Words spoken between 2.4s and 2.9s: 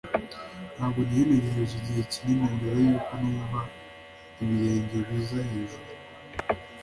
mbere